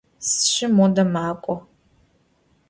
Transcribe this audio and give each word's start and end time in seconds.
Sşşı 0.27 0.67
mode 0.75 1.03
mak'o. 1.13 1.55